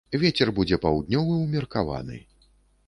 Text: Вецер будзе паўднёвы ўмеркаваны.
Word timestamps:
Вецер 0.21 0.51
будзе 0.59 0.79
паўднёвы 0.85 1.37
ўмеркаваны. 1.45 2.17